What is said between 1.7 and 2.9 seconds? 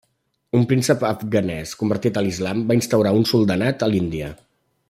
convertit a l'islam va